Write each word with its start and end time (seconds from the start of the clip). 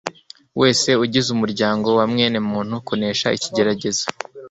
wese 0.61 0.89
ugize 1.03 1.27
umuryango 1.35 1.87
wa 1.97 2.05
mwenemuntu 2.11 2.75
kunesha 2.87 3.27
ikigeragezo 3.37 4.05